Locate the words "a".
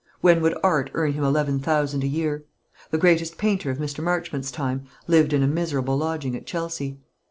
2.03-2.07, 5.43-5.47